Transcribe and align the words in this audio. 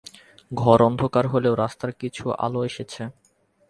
ঘর 0.51 0.79
অন্ধকার 0.87 1.25
হলেও 1.27 1.53
রাস্তার 1.55 1.91
কিছু 2.01 2.23
আলো 2.45 2.59
এসেছে। 2.69 3.01